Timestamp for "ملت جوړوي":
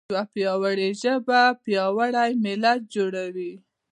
2.43-3.53